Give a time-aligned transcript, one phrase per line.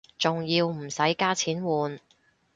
[0.17, 1.99] 仲要唔使加錢換